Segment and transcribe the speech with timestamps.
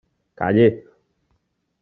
[0.39, 0.69] Calle!